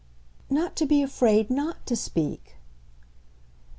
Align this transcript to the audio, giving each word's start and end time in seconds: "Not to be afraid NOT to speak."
"Not 0.49 0.75
to 0.77 0.87
be 0.87 1.03
afraid 1.03 1.51
NOT 1.51 1.85
to 1.85 1.95
speak." 1.95 2.55